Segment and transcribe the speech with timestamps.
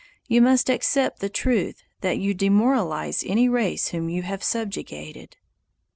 [0.27, 5.37] You must accept the truth that you demoralize any race whom you have subjugated.